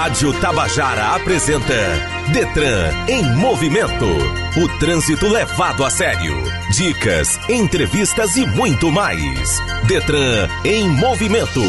Rádio 0.00 0.32
Tabajara 0.40 1.16
apresenta 1.16 1.74
Detran 2.32 2.88
em 3.08 3.20
movimento. 3.34 4.06
O 4.56 4.78
trânsito 4.78 5.26
levado 5.26 5.84
a 5.84 5.90
sério. 5.90 6.36
Dicas, 6.70 7.36
entrevistas 7.48 8.36
e 8.36 8.46
muito 8.46 8.92
mais. 8.92 9.58
Detran 9.88 10.48
em 10.64 10.88
movimento. 10.88 11.60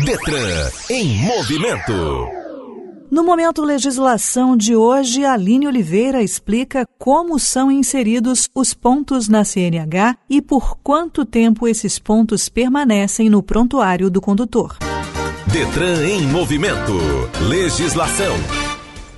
Detran 0.06 0.70
em 0.90 1.18
Movimento. 1.18 2.39
No 3.12 3.24
momento 3.24 3.64
legislação 3.64 4.56
de 4.56 4.76
hoje, 4.76 5.26
Aline 5.26 5.66
Oliveira 5.66 6.22
explica 6.22 6.86
como 7.00 7.40
são 7.40 7.72
inseridos 7.72 8.48
os 8.54 8.76
pontos 8.76 9.28
na 9.28 9.44
CNH 9.44 10.16
e 10.30 10.40
por 10.40 10.78
quanto 10.84 11.26
tempo 11.26 11.68
esses 11.68 11.98
pontos 11.98 12.50
permanecem 12.50 13.28
no 13.28 13.42
prontuário 13.42 14.12
do 14.12 14.22
condutor. 14.22 14.78
Detran 15.48 16.06
em 16.06 16.22
movimento. 16.28 16.94
Legislação. 17.48 18.69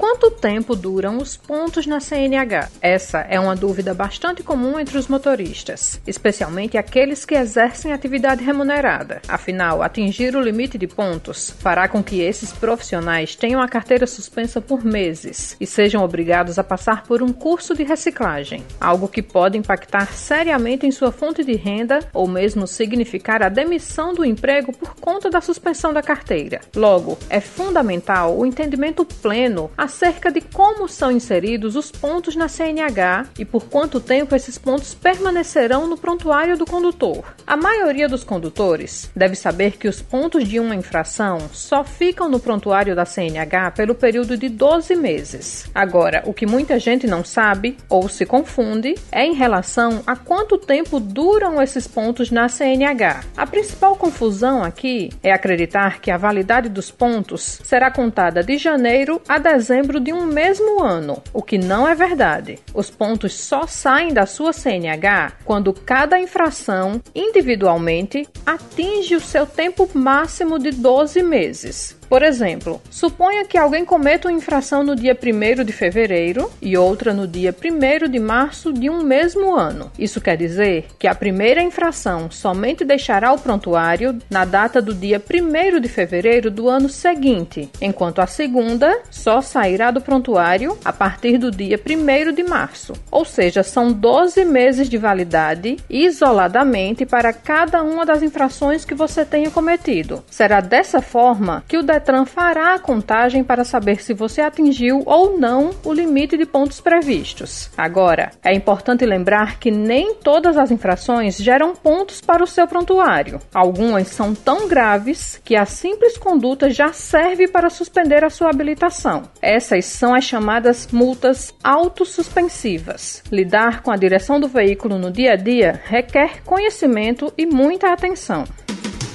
Quanto 0.01 0.31
tempo 0.31 0.75
duram 0.75 1.19
os 1.19 1.37
pontos 1.37 1.85
na 1.85 1.99
CNH? 1.99 2.69
Essa 2.81 3.19
é 3.19 3.39
uma 3.39 3.55
dúvida 3.55 3.93
bastante 3.93 4.41
comum 4.41 4.79
entre 4.79 4.97
os 4.97 5.07
motoristas, 5.07 6.01
especialmente 6.07 6.75
aqueles 6.75 7.23
que 7.23 7.35
exercem 7.35 7.93
atividade 7.93 8.43
remunerada. 8.43 9.21
Afinal, 9.27 9.83
atingir 9.83 10.35
o 10.35 10.41
limite 10.41 10.75
de 10.75 10.87
pontos 10.87 11.51
fará 11.51 11.87
com 11.87 12.03
que 12.03 12.19
esses 12.19 12.51
profissionais 12.51 13.35
tenham 13.35 13.61
a 13.61 13.67
carteira 13.67 14.07
suspensa 14.07 14.59
por 14.59 14.83
meses 14.83 15.55
e 15.61 15.67
sejam 15.67 16.03
obrigados 16.03 16.57
a 16.57 16.63
passar 16.63 17.03
por 17.03 17.21
um 17.21 17.31
curso 17.31 17.75
de 17.75 17.83
reciclagem, 17.83 18.65
algo 18.79 19.07
que 19.07 19.21
pode 19.21 19.55
impactar 19.55 20.13
seriamente 20.13 20.87
em 20.87 20.91
sua 20.91 21.11
fonte 21.11 21.43
de 21.43 21.53
renda 21.53 21.99
ou 22.11 22.27
mesmo 22.27 22.65
significar 22.65 23.43
a 23.43 23.49
demissão 23.49 24.15
do 24.15 24.25
emprego 24.25 24.75
por 24.75 24.95
conta 24.95 25.29
da 25.29 25.41
suspensão 25.41 25.93
da 25.93 26.01
carteira. 26.01 26.59
Logo, 26.75 27.19
é 27.29 27.39
fundamental 27.39 28.35
o 28.35 28.47
entendimento 28.47 29.05
pleno 29.05 29.69
acerca 29.91 30.31
de 30.31 30.39
como 30.39 30.87
são 30.87 31.11
inseridos 31.11 31.75
os 31.75 31.91
pontos 31.91 32.33
na 32.33 32.47
CNH 32.47 33.27
e 33.37 33.43
por 33.43 33.65
quanto 33.65 33.99
tempo 33.99 34.33
esses 34.33 34.57
pontos 34.57 34.93
permanecerão 34.93 35.85
no 35.85 35.97
prontuário 35.97 36.57
do 36.57 36.65
condutor. 36.65 37.35
A 37.45 37.57
maioria 37.57 38.07
dos 38.07 38.23
condutores 38.23 39.11
deve 39.13 39.35
saber 39.35 39.77
que 39.77 39.89
os 39.89 40.01
pontos 40.01 40.47
de 40.47 40.61
uma 40.61 40.75
infração 40.75 41.39
só 41.51 41.83
ficam 41.83 42.29
no 42.29 42.39
prontuário 42.39 42.95
da 42.95 43.03
CNH 43.03 43.71
pelo 43.71 43.93
período 43.93 44.37
de 44.37 44.47
12 44.47 44.95
meses. 44.95 45.69
Agora, 45.75 46.23
o 46.25 46.33
que 46.33 46.45
muita 46.45 46.79
gente 46.79 47.05
não 47.05 47.25
sabe 47.25 47.75
ou 47.89 48.07
se 48.07 48.25
confunde 48.25 48.95
é 49.11 49.25
em 49.25 49.33
relação 49.33 50.01
a 50.07 50.15
quanto 50.15 50.57
tempo 50.57 51.01
duram 51.01 51.61
esses 51.61 51.85
pontos 51.85 52.31
na 52.31 52.47
CNH. 52.47 53.25
A 53.35 53.45
principal 53.45 53.97
confusão 53.97 54.63
aqui 54.63 55.09
é 55.21 55.33
acreditar 55.33 55.99
que 55.99 56.09
a 56.09 56.17
validade 56.17 56.69
dos 56.69 56.89
pontos 56.89 57.59
será 57.61 57.91
contada 57.91 58.41
de 58.41 58.57
janeiro 58.57 59.21
a 59.27 59.37
dezembro 59.37 59.80
dezembro 59.81 59.99
de 59.99 60.13
um 60.13 60.25
mesmo 60.25 60.83
ano, 60.83 61.21
o 61.33 61.41
que 61.41 61.57
não 61.57 61.87
é 61.87 61.95
verdade. 61.95 62.59
Os 62.73 62.91
pontos 62.91 63.33
só 63.33 63.65
saem 63.65 64.13
da 64.13 64.25
sua 64.25 64.53
CNH 64.53 65.33
quando 65.43 65.73
cada 65.73 66.19
infração, 66.19 67.01
individualmente, 67.15 68.27
atinge 68.45 69.15
o 69.15 69.19
seu 69.19 69.45
tempo 69.45 69.89
máximo 69.93 70.59
de 70.59 70.71
12 70.71 71.23
meses. 71.23 72.00
Por 72.11 72.23
exemplo, 72.23 72.81
suponha 72.89 73.45
que 73.45 73.57
alguém 73.57 73.85
cometa 73.85 74.27
uma 74.27 74.37
infração 74.37 74.83
no 74.83 74.97
dia 74.97 75.17
1 75.17 75.63
de 75.63 75.71
fevereiro 75.71 76.51
e 76.61 76.75
outra 76.75 77.13
no 77.13 77.25
dia 77.25 77.55
1 77.55 78.09
de 78.09 78.19
março 78.19 78.73
de 78.73 78.89
um 78.89 79.01
mesmo 79.01 79.55
ano. 79.55 79.89
Isso 79.97 80.19
quer 80.19 80.35
dizer 80.35 80.87
que 80.99 81.07
a 81.07 81.15
primeira 81.15 81.63
infração 81.63 82.29
somente 82.29 82.83
deixará 82.83 83.31
o 83.31 83.39
prontuário 83.39 84.19
na 84.29 84.43
data 84.43 84.81
do 84.81 84.93
dia 84.93 85.23
1 85.23 85.79
de 85.79 85.87
fevereiro 85.87 86.51
do 86.51 86.67
ano 86.67 86.89
seguinte, 86.89 87.69
enquanto 87.79 88.19
a 88.19 88.27
segunda 88.27 89.03
só 89.09 89.39
sairá 89.39 89.89
do 89.89 90.01
prontuário 90.01 90.77
a 90.83 90.91
partir 90.91 91.37
do 91.37 91.49
dia 91.49 91.79
1 91.79 92.33
de 92.33 92.43
março. 92.43 92.91
Ou 93.09 93.23
seja, 93.23 93.63
são 93.63 93.89
12 93.89 94.43
meses 94.43 94.89
de 94.89 94.97
validade 94.97 95.77
isoladamente 95.89 97.05
para 97.05 97.31
cada 97.31 97.81
uma 97.81 98.05
das 98.05 98.21
infrações 98.21 98.83
que 98.83 98.93
você 98.93 99.23
tenha 99.23 99.49
cometido. 99.49 100.21
Será 100.29 100.59
dessa 100.59 101.01
forma 101.01 101.63
que 101.69 101.77
o 101.77 102.00
Detran 102.01 102.25
fará 102.25 102.73
a 102.73 102.79
contagem 102.79 103.43
para 103.43 103.63
saber 103.63 104.01
se 104.01 104.11
você 104.11 104.41
atingiu 104.41 105.03
ou 105.05 105.37
não 105.37 105.69
o 105.85 105.93
limite 105.93 106.35
de 106.35 106.47
pontos 106.47 106.81
previstos. 106.81 107.69
Agora, 107.77 108.31
é 108.43 108.55
importante 108.55 109.05
lembrar 109.05 109.59
que 109.59 109.69
nem 109.69 110.15
todas 110.15 110.57
as 110.57 110.71
infrações 110.71 111.37
geram 111.37 111.75
pontos 111.75 112.19
para 112.19 112.43
o 112.43 112.47
seu 112.47 112.67
prontuário. 112.67 113.39
Algumas 113.53 114.07
são 114.07 114.33
tão 114.33 114.67
graves 114.67 115.39
que 115.45 115.55
a 115.55 115.63
simples 115.63 116.17
conduta 116.17 116.71
já 116.71 116.91
serve 116.91 117.47
para 117.47 117.69
suspender 117.69 118.23
a 118.23 118.31
sua 118.31 118.49
habilitação. 118.49 119.21
Essas 119.39 119.85
são 119.85 120.15
as 120.15 120.23
chamadas 120.23 120.87
multas 120.91 121.53
autossuspensivas. 121.63 123.21
Lidar 123.31 123.83
com 123.83 123.91
a 123.91 123.95
direção 123.95 124.39
do 124.39 124.47
veículo 124.47 124.97
no 124.97 125.11
dia 125.11 125.33
a 125.33 125.35
dia 125.35 125.79
requer 125.85 126.41
conhecimento 126.43 127.31
e 127.37 127.45
muita 127.45 127.93
atenção. 127.93 128.45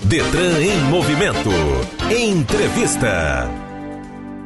Detran 0.09 0.61
em 0.61 0.81
movimento. 0.85 1.51
Entrevista. 2.09 3.51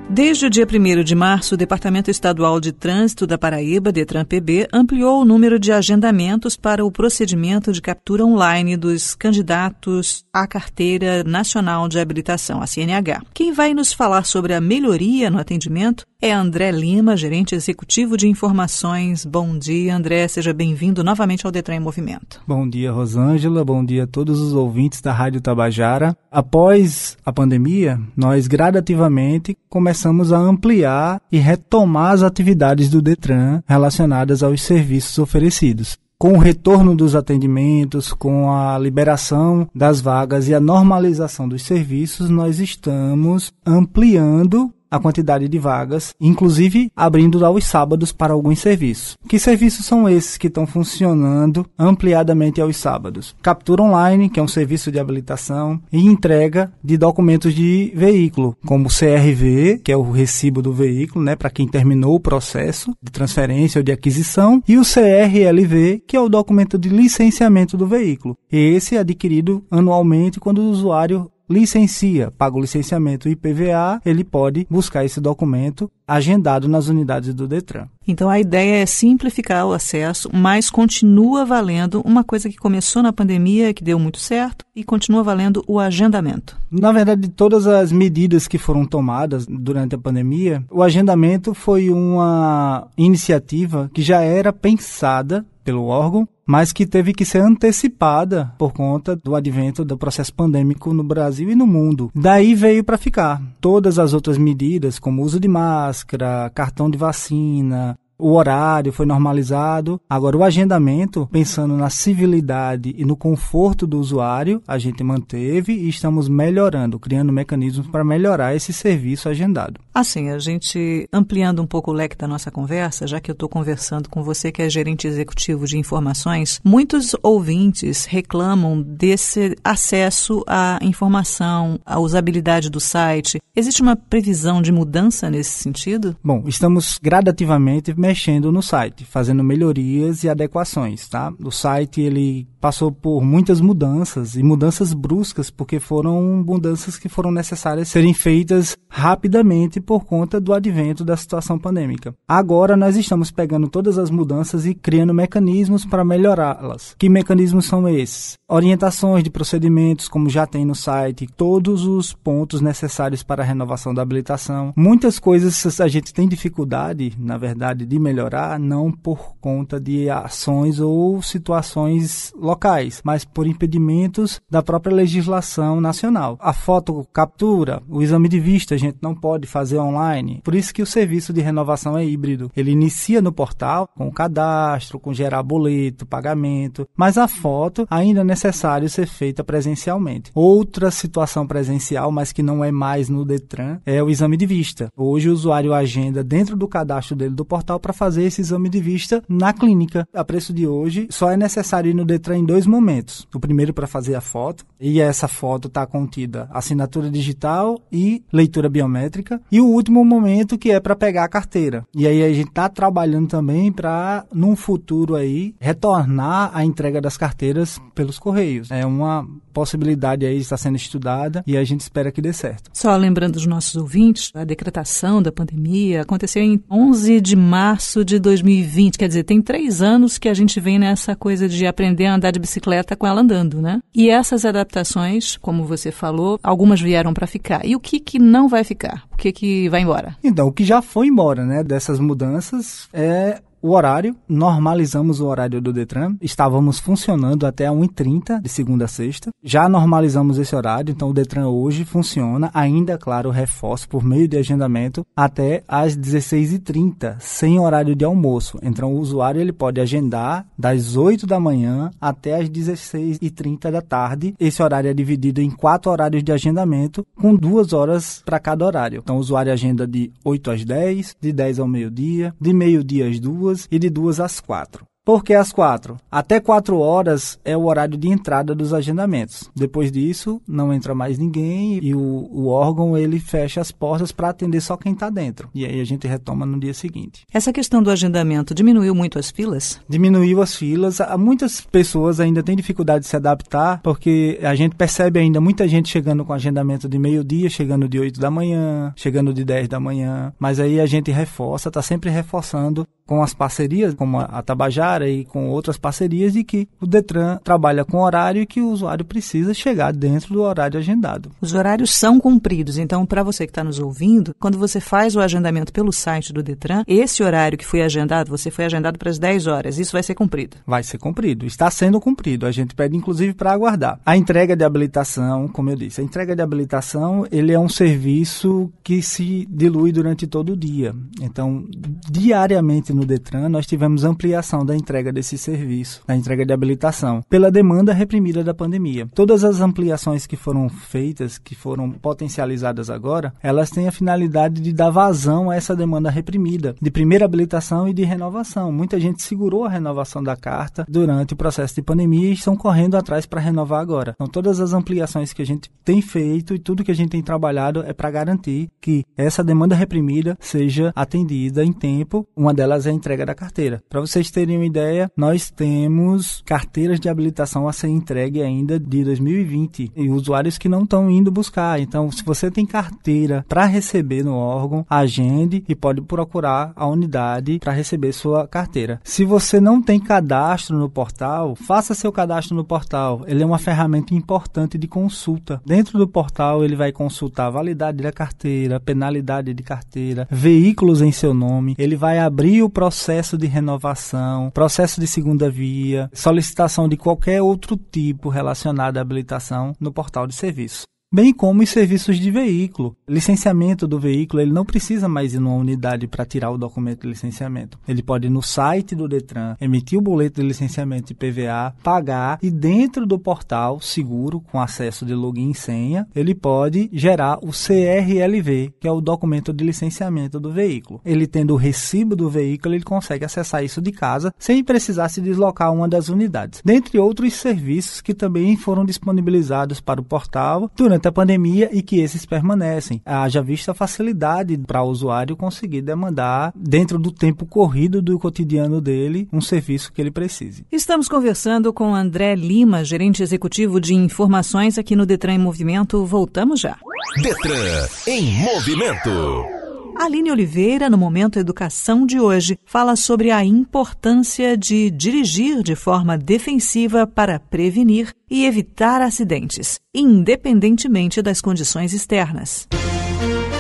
Desde 0.09 0.47
o 0.47 0.51
dia 0.51 0.67
1 0.67 1.05
de 1.05 1.15
março, 1.15 1.55
o 1.55 1.59
Departamento 1.59 2.11
Estadual 2.11 2.59
de 2.59 2.73
Trânsito 2.73 3.27
da 3.27 3.37
Paraíba, 3.37 3.93
Detran 3.93 4.25
PB, 4.25 4.69
ampliou 4.73 5.21
o 5.21 5.25
número 5.27 5.59
de 5.59 5.71
agendamentos 5.71 6.57
para 6.57 6.83
o 6.83 6.91
procedimento 6.91 7.73
de 7.75 7.83
captura 7.83 8.25
online 8.25 8.75
dos 8.75 9.15
candidatos 9.15 10.25
à 10.33 10.47
Carteira 10.47 11.23
Nacional 11.25 11.89
de 11.89 12.01
Habilitação, 12.01 12.63
a 12.63 12.67
CNH. 12.67 13.21
Quem 13.35 13.53
vai 13.53 13.75
nos 13.75 13.93
falar 13.93 14.25
sobre 14.25 14.55
a 14.55 14.63
melhoria 14.63 15.29
no 15.29 15.39
atendimento 15.39 16.07
é 16.21 16.33
André 16.33 16.71
Lima, 16.71 17.17
gerente 17.17 17.55
executivo 17.55 18.17
de 18.17 18.29
informações. 18.29 19.25
Bom 19.25 19.59
dia, 19.59 19.97
André. 19.97 20.29
Seja 20.29 20.53
bem-vindo 20.53 21.03
novamente 21.03 21.47
ao 21.47 21.53
Detran 21.53 21.77
em 21.77 21.81
Movimento. 21.81 22.41
Bom 22.47 22.69
dia, 22.69 22.93
Rosângela. 22.93 23.65
Bom 23.65 23.85
dia 23.85 24.05
a 24.05 24.07
todos 24.07 24.41
os 24.41 24.53
ouvintes 24.53 25.01
da 25.01 25.13
Rádio 25.13 25.41
Tabajara. 25.41 26.17
Após 26.31 27.17
a 27.25 27.33
pandemia, 27.33 27.99
nós 28.17 28.47
gradativamente 28.47 29.57
começamos 29.69 30.33
a 30.33 30.39
ampliar 30.39 31.21
e 31.33 31.39
retomar 31.39 32.13
as 32.13 32.23
atividades 32.23 32.91
do 32.91 33.01
Detran 33.01 33.63
relacionadas 33.67 34.43
aos 34.43 34.61
serviços 34.63 35.19
oferecidos 35.19 35.99
com 36.19 36.35
o 36.35 36.39
retorno 36.39 36.95
dos 36.95 37.17
atendimentos, 37.17 38.13
com 38.13 38.53
a 38.53 38.79
liberação 38.79 39.67
das 39.75 40.03
vagas 40.03 40.49
e 40.49 40.55
a 40.55 40.61
normalização 40.61 41.49
dos 41.49 41.63
serviços, 41.63 42.29
nós 42.29 42.61
estamos 42.61 43.55
ampliando 43.65 44.71
a 44.91 44.99
quantidade 44.99 45.49
de 45.49 45.59
vagas, 45.59 46.15
inclusive 46.21 46.91
abrindo 46.97 47.45
aos 47.45 47.65
sábados 47.65 48.13
para 48.13 48.33
alguns 48.33 48.59
serviços. 48.59 49.17
Que 49.29 49.39
serviços 49.39 49.85
são 49.87 50.09
esses 50.09 50.37
que 50.37 50.49
estão 50.49 50.67
funcionando 50.67 51.67
ampliadamente 51.79 52.61
aos 52.61 52.77
sábados? 52.77 53.35
Captura 53.43 53.83
online, 53.83 54.29
que 54.29 54.41
é 54.41 54.43
um 54.43 54.49
serviço 54.49 54.91
de 54.91 54.99
habilitação, 54.99 55.81
e 55.93 56.01
entrega 56.01 56.73
de 56.83 56.97
documentos 56.97 57.55
de 57.55 57.93
veículo, 57.95 58.57
como 58.67 58.89
CRV, 58.89 59.81
que 59.85 59.93
é 59.93 59.97
o 59.97 60.11
recibo 60.11 60.61
do 60.61 60.73
veículo, 60.73 61.25
né, 61.25 61.37
para 61.37 61.51
quem 61.51 61.69
terminou 61.69 62.15
o 62.15 62.21
processo 62.21 62.95
de 63.03 63.13
transferência 63.13 63.79
ou 63.79 63.83
de 63.83 63.93
aquisição, 63.93 64.63
e 64.67 64.77
o 64.77 64.83
CRLV, 64.83 66.03
que 66.07 66.17
é 66.17 66.21
o 66.21 66.29
documento 66.29 66.79
de 66.79 66.89
licenciamento 66.89 67.77
do 67.77 67.87
veículo. 67.87 68.37
Esse 68.51 68.97
é 68.97 68.99
adquirido 68.99 69.65
anualmente 69.71 70.41
quando 70.41 70.59
o 70.59 70.71
usuário 70.71 71.31
licencia, 71.51 72.33
paga 72.39 72.57
o 72.57 72.61
licenciamento 72.61 73.29
IPVA, 73.29 74.01
ele 74.07 74.23
pode 74.23 74.67
buscar 74.71 75.05
esse 75.05 75.21
documento 75.21 75.91
agendado 76.07 76.69
nas 76.69 76.89
unidades 76.89 77.35
do 77.35 77.47
Detran. 77.47 77.87
Então 78.07 78.29
a 78.29 78.39
ideia 78.39 78.83
é 78.83 78.87
simplificar 78.87 79.67
o 79.67 79.73
acesso, 79.73 80.29
mas 80.33 80.71
continua 80.71 81.45
valendo 81.45 82.03
uma 82.05 82.25
coisa 82.25 82.49
que 82.49 82.57
começou 82.57 83.03
na 83.03 83.13
pandemia, 83.13 83.75
que 83.75 83.85
deu 83.85 83.99
muito 83.99 84.19
certo, 84.19 84.65
e 84.75 84.83
continua 84.83 85.23
valendo 85.23 85.63
o 85.67 85.79
agendamento. 85.79 86.57
Na 86.71 86.93
verdade, 86.93 87.29
todas 87.29 87.67
as 87.67 87.93
medidas 87.93 88.49
que 88.49 88.59
foram 88.59 88.85
tomadas 88.85 89.47
durante 89.47 89.95
a 89.95 89.99
pandemia, 89.99 90.65
o 90.71 90.83
agendamento 90.83 91.55
foi 91.55 91.91
uma 91.91 92.89
iniciativa 92.97 93.91
que 93.93 94.03
já 94.03 94.21
era 94.21 94.53
pensada 94.53 95.45
pelo 95.71 95.87
órgão, 95.87 96.29
mas 96.45 96.73
que 96.73 96.85
teve 96.85 97.13
que 97.13 97.25
ser 97.25 97.39
antecipada 97.39 98.53
por 98.59 98.73
conta 98.73 99.15
do 99.15 99.37
advento 99.37 99.85
do 99.85 99.97
processo 99.97 100.35
pandêmico 100.35 100.93
no 100.93 101.05
Brasil 101.05 101.49
e 101.49 101.55
no 101.55 101.65
mundo. 101.65 102.11
Daí 102.13 102.57
veio 102.57 102.83
para 102.83 102.99
ficar. 102.99 103.41
Todas 103.61 103.97
as 103.97 104.13
outras 104.13 104.37
medidas, 104.37 104.99
como 104.99 105.23
uso 105.23 105.39
de 105.39 105.47
máscara, 105.47 106.51
cartão 106.53 106.91
de 106.91 106.99
vacina, 106.99 107.97
o 108.21 108.35
horário 108.35 108.93
foi 108.93 109.07
normalizado. 109.07 110.01
Agora, 110.09 110.37
o 110.37 110.45
agendamento, 110.45 111.29
pensando 111.33 111.77
na 111.77 111.89
civilidade 111.89 112.95
e 112.97 113.05
no 113.05 113.17
conforto 113.17 113.87
do 113.87 113.99
usuário, 113.99 114.63
a 114.69 114.77
gente 114.77 115.03
manteve 115.03 115.73
e 115.73 115.89
estamos 115.89 116.29
melhorando, 116.29 116.99
criando 116.99 117.33
mecanismos 117.33 117.87
para 117.87 118.05
melhorar 118.05 118.55
esse 118.55 118.73
serviço 118.73 119.29
agendado. 119.29 119.81
Assim, 119.93 120.31
a 120.31 120.39
gente 120.39 121.09
ampliando 121.13 121.61
um 121.61 121.67
pouco 121.67 121.91
o 121.91 121.95
leque 121.95 122.17
da 122.17 122.29
nossa 122.29 122.51
conversa, 122.51 123.07
já 123.07 123.21
que 123.21 123.31
eu 123.31 123.33
estou 123.33 123.49
conversando 123.49 124.09
com 124.09 124.23
você 124.23 124.53
que 124.53 124.63
é 124.63 124.71
gerente 124.71 125.07
executivo 125.07 125.67
de 125.67 125.77
informações, 125.79 126.61
muitos 126.65 127.15
ouvintes 127.23 128.05
reclamam 128.05 128.81
desse 128.81 129.57
acesso 129.65 130.45
à 130.47 130.79
informação, 130.81 131.81
à 131.85 131.99
usabilidade 131.99 132.71
do 132.71 132.79
site. 132.79 133.41
Existe 133.55 133.83
uma 133.83 133.97
previsão 133.97 134.63
de 134.63 134.71
mudança 134.71 135.29
nesse 135.29 135.51
sentido? 135.51 136.17
Bom, 136.23 136.45
estamos 136.47 136.99
gradativamente 137.03 137.93
mexendo 137.99 138.53
no 138.53 138.63
site, 138.63 139.05
fazendo 139.05 139.43
melhorias 139.43 140.23
e 140.23 140.29
adequações, 140.29 141.09
tá? 141.09 141.33
O 141.43 141.51
site 141.51 142.01
ele 142.01 142.47
passou 142.61 142.93
por 142.93 143.23
muitas 143.23 143.61
mudanças 143.61 144.37
e 144.37 144.43
mudanças 144.43 144.93
bruscas 144.93 145.51
porque 145.51 145.81
foram 145.81 146.45
mudanças 146.47 146.97
que 146.97 147.09
foram 147.09 147.33
necessárias 147.33 147.89
serem 147.89 148.15
feitas 148.15 148.77
rapidamente 148.89 149.80
por 149.81 150.05
conta 150.05 150.41
do 150.41 150.53
advento 150.53 151.05
da 151.05 151.17
situação 151.17 151.59
pandêmica. 151.59 152.15
Agora 152.29 152.77
nós 152.77 152.97
estamos 152.97 153.31
pegando 153.31 153.69
todas 153.69 153.99
as 153.99 154.11
mudanças 154.11 154.67
e 154.67 154.75
criando 154.75 155.15
mecanismos 155.15 155.85
para 155.85 156.05
melhorá-las. 156.05 156.95
Que 156.99 157.09
mecanismos 157.09 157.67
são 157.67 157.89
esses? 157.89 158.35
Orientações 158.49 159.23
de 159.23 159.31
procedimentos, 159.31 160.09
como 160.09 160.29
já 160.29 160.47
tem 160.47 160.65
no 160.65 160.75
site, 160.75 161.27
todos 161.37 161.85
os 161.87 162.13
pontos 162.13 162.61
necessários 162.61 163.23
para 163.23 163.43
a 163.43 163.47
renovação 163.47 163.95
da 163.95 164.03
habilitação. 164.03 164.73
Muitas 164.77 165.19
coisas 165.19 165.81
a 165.81 165.89
gente 165.89 166.13
tem 166.13 166.29
dificuldade, 166.29 167.15
na 167.19 167.39
verdade, 167.39 167.87
de 167.87 167.99
melhorar 167.99 168.59
não 168.59 168.91
por 168.91 169.37
conta 169.41 169.81
de 169.81 170.11
ações 170.11 170.81
ou 170.81 171.23
situações 171.23 172.33
locais, 172.37 173.01
mas 173.05 173.25
por 173.25 173.47
impedimentos 173.47 174.41
da 174.51 174.63
própria 174.63 174.95
legislação 174.95 175.81
nacional. 175.81 176.37
A 176.41 176.53
foto 176.53 177.07
captura, 177.13 177.83
o 177.89 178.03
exame 178.03 178.29
de 178.29 178.41
vista 178.41 178.75
a 178.75 178.79
gente 178.79 178.99
não 179.01 179.15
pode 179.15 179.47
fazer 179.47 179.70
online. 179.79 180.41
Por 180.45 180.55
isso 180.55 180.73
que 180.73 180.83
o 180.83 180.87
serviço 180.87 181.33
de 181.33 181.41
renovação 181.41 181.97
é 181.97 182.05
híbrido. 182.05 182.51
Ele 182.57 182.71
inicia 182.71 183.21
no 183.21 183.33
portal 183.33 183.89
com 183.97 184.09
o 184.09 184.13
cadastro, 184.13 184.99
com 184.99 185.13
gerar 185.13 185.43
boleto, 185.43 186.07
pagamento, 186.07 186.89
mas 186.97 187.19
a 187.19 187.29
foto 187.29 187.87
ainda 187.91 188.21
é 188.21 188.25
necessário 188.25 188.89
ser 188.89 189.07
feita 189.07 189.45
presencialmente. 189.45 190.31
Outra 190.35 190.91
situação 190.91 191.47
presencial, 191.47 192.11
mas 192.11 192.33
que 192.33 192.43
não 192.43 192.65
é 192.65 192.71
mais 192.71 193.09
no 193.09 193.25
Detran, 193.25 193.79
é 193.85 194.03
o 194.03 194.11
exame 194.11 194.37
de 194.37 194.47
vista. 194.47 194.91
Hoje 194.97 195.29
o 195.29 195.33
usuário 195.33 195.75
agenda 195.75 196.23
dentro 196.23 196.57
do 196.57 196.69
cadastro 196.69 197.17
dele 197.17 197.35
do 197.35 197.45
portal 197.45 197.81
para 197.81 197.93
fazer 197.93 198.25
esse 198.25 198.41
exame 198.41 198.69
de 198.69 198.81
vista 198.81 199.23
na 199.29 199.53
clínica. 199.53 200.07
A 200.15 200.25
preço 200.25 200.53
de 200.53 200.67
hoje, 200.67 201.07
só 201.11 201.31
é 201.31 201.37
necessário 201.37 201.91
ir 201.91 201.95
no 201.95 202.05
Detran 202.05 202.39
em 202.39 202.45
dois 202.45 202.67
momentos. 202.67 203.27
O 203.35 203.41
primeiro 203.41 203.73
para 203.73 203.87
fazer 203.87 204.15
a 204.15 204.21
foto, 204.21 204.65
e 204.79 205.01
essa 205.01 205.29
foto 205.29 205.69
está 205.69 205.87
contida 205.87 206.49
assinatura 206.53 207.11
digital 207.11 207.81
e 207.91 208.23
leitura 208.33 208.69
biométrica. 208.69 209.41
E 209.51 209.60
o 209.61 209.67
último 209.67 210.05
momento 210.05 210.59
que 210.59 210.71
é 210.71 210.81
para 210.81 210.97
pegar 210.97 211.25
a 211.25 211.29
carteira. 211.29 211.85
E 211.95 212.07
aí 212.07 212.23
a 212.23 212.33
gente 212.33 212.49
está 212.49 212.69
trabalhando 212.69 213.29
também 213.29 213.73
para, 213.73 214.25
num 214.33 214.57
futuro 214.57 215.15
aí, 215.15 215.55
retornar 215.61 216.51
a 216.55 216.65
entrega 216.65 217.01
das 217.01 217.17
carteiras 217.17 217.81
pelos 217.95 218.19
correios. 218.19 218.71
É 218.71 218.85
uma 218.85 219.27
possibilidade 219.53 220.25
aí 220.25 220.39
está 220.39 220.57
sendo 220.57 220.77
estudada 220.77 221.43
e 221.47 221.57
a 221.57 221.65
gente 221.65 221.81
espera 221.81 222.13
que 222.13 222.23
dê 222.23 222.33
certo. 222.33 222.71
Só 222.73 222.95
lembrando 222.97 223.37
os 223.37 223.47
nossos 223.47 223.77
ouvintes, 223.77 224.31
a 224.35 224.45
decretação 224.45 225.23
da 225.23 225.33
pandemia 225.33 226.03
aconteceu 226.03 226.43
em 226.43 226.63
11 226.71 227.21
de 227.21 227.37
março 227.37 228.05
de 228.05 228.19
2020, 228.19 228.97
quer 228.97 229.09
dizer, 229.09 229.25
tem 229.25 229.43
três 229.43 229.83
anos 229.83 230.19
que 230.19 230.29
a 230.29 230.35
gente 230.35 230.61
vem 230.61 230.79
nessa 230.79 231.15
coisa 231.17 231.49
de 231.49 231.67
aprender 231.67 232.07
a 232.07 232.15
andar 232.15 232.31
de 232.31 232.39
bicicleta 232.39 232.97
com 232.97 233.07
ela 233.07 233.21
andando, 233.21 233.61
né? 233.61 233.81
E 233.95 234.09
essas 234.09 234.45
adaptações, 234.45 235.37
como 235.37 235.65
você 235.65 235.91
falou, 235.91 236.39
algumas 236.43 236.81
vieram 236.81 237.13
para 237.13 237.27
ficar. 237.27 237.65
E 237.65 237.75
o 237.75 237.81
que, 237.81 238.01
que 238.01 238.19
não 238.19 238.49
vai 238.49 238.65
ficar? 238.65 239.05
O 239.13 239.17
que, 239.17 239.33
que 239.33 239.47
vai 239.71 239.83
embora? 239.83 240.17
Então, 240.23 240.49
o 240.49 240.53
que 240.53 240.65
já 240.65 240.83
foi 240.83 241.07
embora, 241.07 241.45
né, 241.45 241.63
dessas 241.63 241.99
mudanças 241.99 242.89
é 242.93 243.41
o 243.63 243.73
horário, 243.73 244.17
normalizamos 244.29 245.21
o 245.21 245.27
horário 245.27 245.61
do 245.61 245.73
Detran. 245.73 246.17
Estávamos 246.21 246.79
funcionando 246.79 247.47
até 247.47 247.67
1h30 247.67 248.41
de 248.41 248.49
segunda 248.49 248.87
a 248.87 248.89
sexta. 248.89 249.31
Já 249.43 249.69
normalizamos 249.69 250.39
esse 250.39 250.55
horário, 250.57 250.93
então 250.93 251.11
o 251.11 251.13
Detran 251.13 251.49
hoje 251.49 251.85
funciona, 251.85 252.51
ainda, 252.55 252.97
claro, 252.97 253.31
reforço 253.31 253.89
por 253.89 254.03
meio 254.03 254.27
de 254.27 254.39
agendamento, 254.39 255.05
até 255.15 255.63
às 255.69 255.97
16h30, 255.97 257.17
sem 257.21 257.59
horário 257.59 257.95
de 257.95 258.05
almoço. 258.05 258.59
Então 258.63 258.95
o 258.95 258.99
usuário 258.99 259.41
ele 259.41 259.53
pode 259.53 259.81
agendar 259.81 260.47
das 260.59 260.97
8 260.97 261.27
da 261.27 261.39
manhã 261.39 261.91
até 262.01 262.41
às 262.41 262.49
16h30 262.49 263.71
da 263.71 263.83
tarde. 263.83 264.35
Esse 264.41 264.63
horário 264.63 264.89
é 264.89 264.95
dividido 264.95 265.41
em 265.41 265.51
quatro 265.51 265.91
horários 265.91 266.25
de 266.25 266.33
agendamento, 266.33 267.07
com 267.15 267.35
duas 267.35 267.73
horas 267.73 268.23
para 268.25 268.39
cada 268.39 268.65
horário. 268.65 269.01
Então 269.03 269.17
o 269.17 269.21
usuário 269.21 269.53
agenda 269.53 269.87
de 269.87 270.11
8 270.25 270.51
às 270.51 270.65
10, 270.65 271.17
de 271.21 271.33
10 271.33 271.59
ao 271.59 271.69
meio-dia, 271.69 272.35
de 272.41 272.53
meio-dia 272.53 273.09
às 273.09 273.21
2 273.21 273.50
duas 273.51 273.69
e 273.71 273.79
de 273.79 273.91
duas 273.91 274.21
às 274.21 274.41
quatro. 274.41 274.85
Por 275.03 275.25
que 275.25 275.33
às 275.33 275.51
quatro? 275.51 275.97
Até 276.11 276.39
quatro 276.39 276.79
horas 276.79 277.39
é 277.43 277.57
o 277.57 277.65
horário 277.65 277.97
de 277.97 278.09
entrada 278.09 278.55
dos 278.55 278.75
agendamentos. 278.75 279.51
Depois 279.57 279.91
disso, 279.91 280.41
não 280.47 280.73
entra 280.73 280.95
mais 280.95 281.19
ninguém 281.19 281.81
e 281.83 281.95
o, 281.95 281.99
o 282.01 282.49
órgão 282.49 282.97
ele 282.97 283.19
fecha 283.19 283.63
as 283.63 283.73
portas 283.73 284.13
para 284.13 284.29
atender 284.29 284.61
só 284.61 284.77
quem 284.77 284.93
está 284.93 285.09
dentro. 285.09 285.49
E 285.55 285.65
aí 285.65 285.81
a 285.81 285.85
gente 285.85 286.07
retoma 286.07 286.45
no 286.45 286.61
dia 286.61 286.75
seguinte. 286.75 287.25
Essa 287.33 287.53
questão 287.53 287.83
do 287.83 287.91
agendamento 287.91 288.55
diminuiu 288.55 288.95
muito 288.95 289.19
as 289.19 289.31
filas? 289.31 289.81
Diminuiu 289.89 290.43
as 290.43 290.55
filas. 290.55 290.99
Muitas 291.19 291.63
pessoas 291.63 292.21
ainda 292.21 292.43
têm 292.43 292.55
dificuldade 292.55 293.05
de 293.05 293.11
se 293.11 293.17
adaptar 293.17 293.81
porque 293.83 294.39
a 294.43 294.55
gente 294.55 294.77
percebe 294.77 295.19
ainda 295.19 295.41
muita 295.41 295.67
gente 295.67 295.89
chegando 295.89 296.27
com 296.27 296.35
agendamento 296.35 296.89
de 296.89 296.99
meio-dia, 296.99 297.49
chegando 297.49 297.89
de 297.89 297.99
8 297.99 298.21
da 298.21 298.31
manhã, 298.31 298.93
chegando 298.95 299.33
de 299.33 299.45
10 299.45 299.67
da 299.67 299.81
manhã. 299.81 300.33
Mas 300.39 300.61
aí 300.61 300.79
a 300.79 300.87
gente 300.87 301.11
reforça, 301.11 301.69
está 301.69 301.81
sempre 301.81 302.11
reforçando 302.11 302.87
com 303.11 303.25
as 303.25 303.35
parcerias, 303.35 303.93
como 303.93 304.21
a 304.21 304.41
Tabajara 304.41 305.09
e 305.09 305.25
com 305.25 305.49
outras 305.49 305.77
parcerias, 305.77 306.35
de 306.35 306.45
que 306.45 306.69
o 306.81 306.87
Detran 306.87 307.39
trabalha 307.43 307.85
com 307.85 307.99
horário 307.99 308.41
e 308.41 308.47
que 308.47 308.61
o 308.61 308.71
usuário 308.71 309.05
precisa 309.05 309.53
chegar 309.53 309.93
dentro 309.93 310.33
do 310.33 310.43
horário 310.43 310.79
agendado. 310.79 311.33
Os 311.41 311.53
horários 311.53 311.91
são 311.91 312.21
cumpridos, 312.21 312.79
então, 312.79 313.05
para 313.05 313.25
você 313.25 313.47
que 313.47 313.51
está 313.51 313.65
nos 313.65 313.81
ouvindo, 313.81 314.33
quando 314.39 314.57
você 314.57 314.79
faz 314.79 315.17
o 315.17 315.21
agendamento 315.21 315.73
pelo 315.73 315.93
site 315.93 316.33
do 316.33 316.41
Detran, 316.41 316.85
esse 316.87 317.21
horário 317.21 317.59
que 317.59 317.67
foi 317.67 317.83
agendado, 317.83 318.31
você 318.31 318.49
foi 318.49 318.65
agendado 318.65 318.97
para 318.97 319.11
as 319.11 319.19
10 319.19 319.49
horas, 319.49 319.77
isso 319.77 319.91
vai 319.91 320.05
ser 320.05 320.15
cumprido? 320.15 320.59
Vai 320.65 320.85
ser 320.85 320.99
cumprido, 320.99 321.45
está 321.45 321.69
sendo 321.69 322.01
cumprido. 322.01 322.47
A 322.47 322.53
gente 322.53 322.77
pede, 322.77 322.97
inclusive, 322.97 323.35
para 323.35 323.51
aguardar. 323.51 323.99
A 324.07 324.17
entrega 324.17 324.55
de 324.55 324.63
habilitação, 324.63 325.49
como 325.49 325.69
eu 325.69 325.75
disse, 325.75 326.01
a 326.01 326.05
entrega 326.05 326.37
de 326.37 326.43
habilitação, 326.43 327.27
ele 327.33 327.53
é 327.53 327.59
um 327.59 327.69
serviço 327.69 328.71
que 328.85 329.03
se 329.03 329.49
dilui 329.51 329.91
durante 329.91 330.29
todo 330.29 330.53
o 330.53 330.57
dia. 330.57 330.95
Então, 331.21 331.65
diariamente 332.09 333.00
no 333.01 333.07
Detran, 333.07 333.49
nós 333.49 333.67
tivemos 333.67 334.05
ampliação 334.05 334.65
da 334.65 334.77
entrega 334.77 335.11
desse 335.13 335.39
serviço, 335.39 336.03
da 336.07 336.15
entrega 336.15 336.45
de 336.45 336.53
habilitação, 336.53 337.23
pela 337.29 337.51
demanda 337.51 337.95
reprimida 337.95 338.45
da 338.45 338.53
pandemia. 338.53 339.09
Todas 339.15 339.43
as 339.43 339.61
ampliações 339.61 340.27
que 340.27 340.37
foram 340.37 340.69
feitas, 340.69 341.39
que 341.39 341.55
foram 341.55 341.91
potencializadas 341.91 342.91
agora, 342.91 343.33
elas 343.43 343.71
têm 343.71 343.89
a 343.89 343.93
finalidade 343.93 344.61
de 344.61 344.73
dar 344.73 344.91
vazão 344.91 345.51
a 345.51 345.57
essa 345.57 345.75
demanda 345.75 346.11
reprimida, 346.11 346.75
de 346.81 346.91
primeira 346.91 347.25
habilitação 347.25 347.89
e 347.89 347.95
de 347.95 348.05
renovação. 348.05 348.71
Muita 348.71 349.01
gente 349.01 349.23
segurou 349.23 349.65
a 349.65 349.71
renovação 349.71 350.23
da 350.23 350.37
carta 350.37 350.85
durante 350.89 351.33
o 351.33 351.37
processo 351.37 351.75
de 351.75 351.83
pandemia 351.83 352.29
e 352.29 352.35
estão 352.35 352.55
correndo 352.55 352.97
atrás 352.97 353.25
para 353.25 353.41
renovar 353.41 353.81
agora. 353.81 354.13
Então, 354.15 354.27
todas 354.27 354.61
as 354.61 354.75
ampliações 354.75 355.33
que 355.33 355.41
a 355.41 355.47
gente 355.47 355.71
tem 355.83 356.03
feito 356.03 356.55
e 356.55 356.59
tudo 356.59 356.85
que 356.85 356.91
a 356.91 356.95
gente 356.95 357.11
tem 357.11 357.23
trabalhado 357.23 357.83
é 357.83 357.95
para 357.95 358.11
garantir 358.11 358.69
que 358.81 359.05
essa 359.17 359.43
demanda 359.43 359.75
reprimida 359.75 360.37
seja 360.39 360.93
atendida 360.95 361.65
em 361.65 361.73
tempo. 361.73 362.27
Uma 362.37 362.53
delas 362.53 362.87
é 362.87 362.90
a 362.91 362.95
entrega 362.95 363.25
da 363.25 363.35
carteira. 363.35 363.83
Para 363.89 364.01
vocês 364.01 364.31
terem 364.31 364.57
uma 364.57 364.67
ideia, 364.67 365.11
nós 365.17 365.51
temos 365.51 366.43
carteiras 366.45 367.01
de 367.01 367.09
habilitação 367.09 367.69
a 367.69 367.73
ser 367.73 367.89
entregue 367.89 368.43
ainda 368.43 368.79
de 368.79 369.05
2020 369.05 369.93
e 369.97 370.09
usuários 370.09 370.59
que 370.59 370.69
não 370.69 370.83
estão 370.83 371.11
indo 371.11 371.31
buscar. 371.31 371.81
Então, 371.81 372.11
se 372.11 372.25
você 372.25 372.51
tem 372.51 372.67
carteira 372.67 373.45
para 373.49 373.65
receber 373.67 374.25
no 374.25 374.35
órgão, 374.35 374.85
agende 374.89 375.65
e 375.69 375.75
pode 375.75 376.01
procurar 376.03 376.73
a 376.77 376.87
unidade 376.87 377.59
para 377.59 377.73
receber 377.73 378.13
sua 378.13 378.47
carteira. 378.47 379.01
Se 379.05 379.25
você 379.25 379.61
não 379.61 379.81
tem 379.81 380.01
cadastro 380.01 380.79
no 380.79 380.89
portal, 380.89 381.55
faça 381.55 381.95
seu 381.95 382.13
cadastro 382.13 382.57
no 382.57 382.65
portal. 382.65 383.23
Ele 383.27 383.43
é 383.43 383.47
uma 383.47 383.59
ferramenta 383.59 384.15
importante 384.15 384.77
de 384.77 384.89
consulta. 384.89 385.61
Dentro 385.65 385.99
do 385.99 386.09
portal, 386.09 386.65
ele 386.65 386.77
vai 386.77 386.93
consultar 386.93 387.47
a 387.47 387.51
validade 387.51 388.03
da 388.03 388.13
carteira, 388.13 388.81
penalidade 388.81 389.55
de 389.55 389.63
carteira, 389.63 390.27
veículos 390.31 391.03
em 391.03 391.13
seu 391.13 391.33
nome. 391.33 391.75
Ele 391.79 391.97
vai 391.97 392.19
abrir 392.19 392.63
o 392.63 392.71
processo 392.81 393.37
de 393.37 393.47
renovação, 393.47 394.51
processo 394.51 394.99
de 394.99 395.07
segunda 395.07 395.51
via, 395.51 396.09
solicitação 396.15 396.89
de 396.89 396.97
qualquer 396.97 397.43
outro 397.43 397.77
tipo 397.77 398.31
relacionado 398.31 398.97
à 398.97 399.03
habilitação 399.03 399.75
no 399.79 399.93
portal 399.93 400.27
de 400.27 400.35
serviço 400.35 400.85
bem 401.13 401.33
como 401.33 401.61
os 401.61 401.71
serviços 401.71 402.21
de 402.21 402.31
veículo. 402.31 402.97
Licenciamento 403.09 403.89
do 403.89 403.99
veículo, 403.99 404.41
ele 404.41 404.53
não 404.53 404.65
precisa 404.65 405.09
mais 405.09 405.35
ir 405.35 405.41
numa 405.41 405.57
unidade 405.57 406.07
para 406.07 406.25
tirar 406.25 406.53
o 406.53 406.59
documento 406.59 407.03
de 407.03 407.09
licenciamento. 407.09 407.77
Ele 407.89 408.01
pode 408.01 408.29
ir 408.29 408.31
no 408.31 408.41
site 408.41 408.95
do 408.95 409.09
Detran, 409.09 409.57
emitir 409.61 409.99
o 409.99 410.03
boleto 410.03 410.41
de 410.41 410.47
licenciamento 410.47 411.09
de 411.09 411.15
PVA, 411.15 411.75
pagar 411.83 412.39
e 412.41 412.49
dentro 412.49 413.05
do 413.05 413.19
portal 413.19 413.81
seguro, 413.81 414.41
com 414.41 414.61
acesso 414.61 415.05
de 415.05 415.13
login 415.13 415.51
e 415.51 415.55
senha, 415.55 416.07
ele 416.15 416.33
pode 416.33 416.89
gerar 416.93 417.39
o 417.43 417.51
CRLV, 417.51 418.75
que 418.79 418.87
é 418.87 418.93
o 418.93 419.01
documento 419.01 419.53
de 419.53 419.65
licenciamento 419.65 420.39
do 420.39 420.53
veículo. 420.53 421.01
Ele 421.05 421.27
tendo 421.27 421.55
o 421.55 421.57
recibo 421.57 422.15
do 422.15 422.31
veículo, 422.31 422.77
ele 422.77 422.85
consegue 422.85 423.25
acessar 423.25 423.65
isso 423.65 423.83
de 423.83 423.91
casa 423.91 424.33
sem 424.39 424.63
precisar 424.63 425.09
se 425.09 425.21
deslocar 425.21 425.69
a 425.69 425.73
uma 425.73 425.89
das 425.89 426.09
unidades. 426.09 426.63
Dentre 426.65 427.01
outros 427.01 427.35
serviços 427.35 428.01
que 428.01 428.15
também 428.15 428.57
foram 428.57 428.85
disponibilizados 428.85 429.81
para 429.81 430.01
o 430.01 430.05
portal 430.05 430.71
durante 430.77 431.00
durante 431.01 431.09
a 431.09 431.13
pandemia 431.13 431.71
e 431.73 431.83
que 431.83 432.01
esses 432.01 432.27
permanecem. 432.27 433.01
Haja 433.05 433.43
vista 433.43 433.73
a 433.73 433.75
facilidade 433.75 434.57
para 434.59 434.83
o 434.83 434.89
usuário 434.89 435.37
conseguir 435.37 435.81
demandar, 435.81 436.53
dentro 436.55 436.99
do 436.99 437.11
tempo 437.11 437.47
corrido 437.47 438.03
do 438.03 438.19
cotidiano 438.19 438.81
dele, 438.81 439.29
um 439.33 439.41
serviço 439.41 439.93
que 439.93 440.01
ele 440.01 440.11
precise. 440.11 440.65
Estamos 440.71 441.09
conversando 441.09 441.73
com 441.73 441.95
André 441.95 442.35
Lima, 442.35 442.85
gerente 442.85 443.23
executivo 443.23 443.81
de 443.81 443.95
informações 443.95 444.79
aqui 444.79 444.95
no 444.95 445.07
Detran 445.07 445.35
em 445.35 445.39
Movimento. 445.39 446.05
Voltamos 446.05 446.61
já. 446.61 446.77
Detran 447.23 447.87
em 448.07 448.33
Movimento. 448.43 449.60
Aline 450.01 450.31
Oliveira, 450.31 450.89
no 450.89 450.97
Momento 450.97 451.39
Educação 451.39 452.07
de 452.07 452.19
hoje, 452.19 452.59
fala 452.65 452.97
sobre 452.97 453.31
a 453.31 453.45
importância 453.45 454.57
de 454.57 454.91
dirigir 454.91 455.63
de 455.63 455.77
forma 455.77 456.17
defensiva 456.17 457.07
para 457.07 457.39
prevenir 457.39 458.15
e 458.31 458.47
evitar 458.47 459.03
acidentes, 459.03 459.79
independentemente 459.95 461.21
das 461.21 461.43
condições 461.43 461.93
externas. 461.93 462.67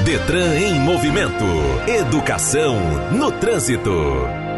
Detran 0.02 0.58
em 0.58 0.80
movimento. 0.80 1.44
Educação 1.86 2.74
no 3.12 3.30
trânsito. 3.32 4.49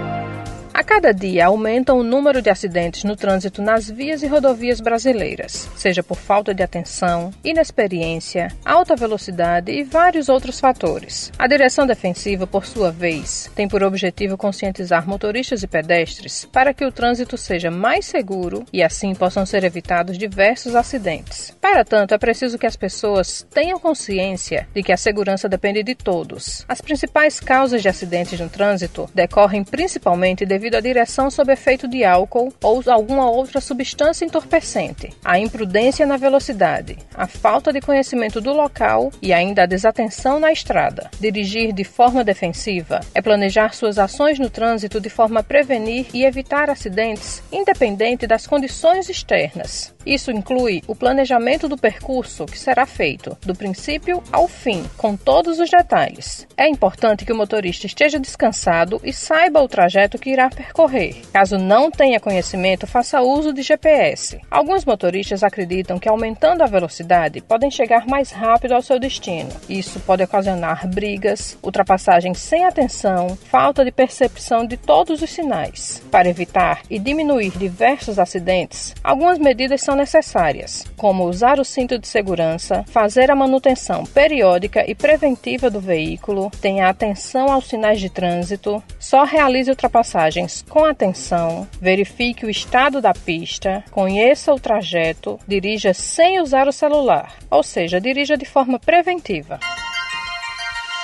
A 0.75 0.83
cada 0.83 1.13
dia 1.13 1.47
aumenta 1.47 1.93
o 1.93 2.03
número 2.03 2.41
de 2.41 2.49
acidentes 2.49 3.05
no 3.05 3.15
trânsito 3.15 3.61
nas 3.61 3.91
vias 3.91 4.23
e 4.23 4.27
rodovias 4.27 4.81
brasileiras, 4.81 5.69
seja 5.77 6.03
por 6.03 6.17
falta 6.17 6.55
de 6.55 6.63
atenção, 6.63 7.31
inexperiência, 7.45 8.49
alta 8.65 8.97
velocidade 8.97 9.71
e 9.71 9.85
vários 9.85 10.31
outros 10.31 10.59
fatores. 10.59 11.31
A 11.39 11.47
direção 11.47 11.87
defensiva, 11.87 12.47
por 12.47 12.65
sua 12.65 12.91
vez, 12.91 13.51
tem 13.55 13.69
por 13.69 13.83
objetivo 13.83 14.39
conscientizar 14.39 15.07
motoristas 15.07 15.63
e 15.63 15.67
pedestres 15.67 16.49
para 16.51 16.73
que 16.73 16.87
o 16.87 16.93
trânsito 16.93 17.37
seja 17.37 17.71
mais 17.71 18.07
seguro 18.07 18.65
e 18.73 18.83
assim 18.83 19.15
possam 19.15 19.45
ser 19.45 19.65
evitados 19.65 20.17
diversos 20.17 20.75
acidentes. 20.75 21.55
Para 21.61 21.85
tanto, 21.85 22.15
é 22.15 22.19
preciso 22.19 22.59
que 22.59 22.67
as 22.67 22.77
pessoas 22.77 23.47
tenham 23.53 23.79
consciência 23.79 24.67
de 24.75 24.83
que 24.83 24.93
a 24.93 24.97
segurança 24.97 25.51
depende 25.51 25.83
de 25.83 25.95
todos. 25.95 26.65
As 26.67 26.81
principais 26.81 27.39
causas 27.39 27.83
de 27.83 27.91
acidentes 27.91 28.41
no 28.41 28.49
trânsito 28.49 29.09
decorrem 29.15 29.63
principalmente 29.63 30.47
devido 30.47 30.62
devido 30.63 30.77
à 30.77 30.81
direção 30.81 31.29
sob 31.29 31.53
efeito 31.53 31.89
de 31.89 32.05
álcool 32.05 32.53
ou 32.63 32.81
alguma 32.87 33.29
outra 33.29 33.61
substância 33.61 34.25
entorpecente, 34.25 35.11
a 35.25 35.37
imprudência 35.37 36.07
na 36.07 36.17
velocidade, 36.17 36.99
a 37.17 37.27
falta 37.27 37.73
de 37.73 37.81
conhecimento 37.81 38.41
do 38.41 38.53
local 38.53 39.11
e 39.21 39.33
ainda 39.33 39.65
a 39.65 39.67
desatenção 39.67 40.39
na 40.39 40.53
estrada. 40.53 41.11
Dirigir 41.19 41.73
de 41.73 41.83
forma 41.83 42.23
defensiva 42.23 43.01
é 43.13 43.21
planejar 43.21 43.75
suas 43.75 43.99
ações 43.99 44.39
no 44.39 44.49
trânsito 44.49 45.01
de 45.01 45.11
forma 45.11 45.41
a 45.41 45.43
prevenir 45.43 46.07
e 46.15 46.25
evitar 46.25 46.71
acidentes, 46.71 47.43
independente 47.51 48.25
das 48.25 48.47
condições 48.47 49.09
externas. 49.09 49.92
Isso 50.05 50.31
inclui 50.31 50.83
o 50.87 50.95
planejamento 50.95 51.69
do 51.69 51.77
percurso 51.77 52.47
que 52.47 52.59
será 52.59 52.87
feito, 52.87 53.37
do 53.45 53.55
princípio 53.55 54.23
ao 54.33 54.49
fim, 54.49 54.85
com 54.97 55.17
todos 55.17 55.59
os 55.59 55.71
detalhes. 55.71 56.47
É 56.57 56.69
importante 56.69 57.25
que 57.25 57.33
o 57.33 57.37
motorista 57.37 57.87
esteja 57.87 58.19
descansado 58.19 59.01
e 59.05 59.13
saiba 59.13 59.63
o 59.63 59.69
trajeto 59.69 60.19
que 60.19 60.31
irá 60.31 60.49
percorrer. 60.49 61.23
Caso 61.33 61.59
não 61.59 61.91
tenha 61.91 62.21
conhecimento, 62.21 62.87
faça 62.87 63.21
uso 63.21 63.53
de 63.53 63.63
GPS. 63.63 64.41
Alguns 64.51 64.85
motoristas 64.85 65.43
acreditam 65.43 65.99
que 65.99 66.09
aumentando 66.09 66.63
a 66.63 66.67
velocidade 66.67 67.41
podem 67.41 67.71
chegar 67.71 68.07
mais 68.07 68.31
rápido 68.31 68.73
ao 68.73 68.83
seu 68.83 68.99
destino. 68.99 69.51
Isso 69.69 70.01
pode 70.01 70.23
ocasionar 70.23 70.87
brigas, 70.89 71.59
ultrapassagens 71.63 72.39
sem 72.39 72.65
atenção, 72.65 73.37
falta 73.51 73.85
de 73.85 73.91
percepção 73.91 74.67
de 74.67 74.77
todos 74.77 75.23
os 75.23 75.31
sinais. 75.31 76.03
Para 76.11 76.29
evitar 76.29 76.83
e 76.91 76.99
diminuir 76.99 77.53
diversos 77.57 78.19
acidentes, 78.19 78.95
algumas 79.03 79.39
medidas 79.39 79.81
são 79.81 79.92
necessárias, 79.95 80.85
como 80.97 81.25
usar 81.25 81.59
o 81.59 81.65
cinto 81.65 81.99
de 81.99 82.07
segurança, 82.07 82.85
fazer 82.89 83.31
a 83.31 83.37
manutenção 83.37 84.05
periódica 84.05 84.85
e 84.89 84.95
preventiva 84.95 85.71
do 85.71 85.81
veículo, 85.81 86.51
tenha 86.61 86.89
atenção 86.89 87.51
aos 87.51 87.69
sinais 87.69 88.01
de 88.01 88.11
trânsito, 88.11 88.83
só 88.99 89.25
realize 89.25 89.71
ultrapassagens 89.71 90.65
com 90.69 90.85
atenção, 90.85 91.67
verifique 91.81 92.47
o 92.47 92.51
estado 92.51 93.01
da 93.01 93.13
pista, 93.13 93.85
conheça 93.91 94.53
o 94.53 94.61
trajeto, 94.61 95.39
dirija 95.47 95.93
sem 95.93 96.41
usar 96.41 96.69
o 96.69 96.73
celular, 96.73 97.35
ou 97.51 97.63
seja, 97.63 98.01
dirija 98.01 98.37
de 98.37 98.45
forma 98.45 98.79
preventiva. 98.79 99.59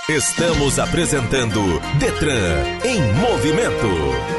Estamos 0.08 0.78
apresentando 0.78 1.60
Detran 1.98 2.64
em 2.82 3.02
movimento. 3.20 4.37